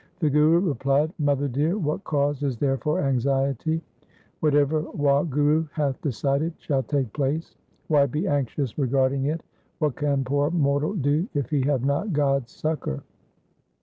[0.17, 3.83] The Guru replied,' Mother dear, what cause is there for anxiety?
[4.39, 7.55] Whatever Wahguru hath decided shall take place.
[7.87, 9.43] Why be anxious regarding it?
[9.77, 13.03] What can poor mortal do if he have not God's succour